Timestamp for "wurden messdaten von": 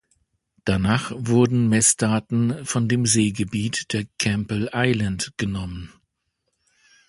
1.13-2.87